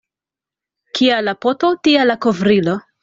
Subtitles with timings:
[0.99, 2.75] Kia la poto, tia la kovrilo.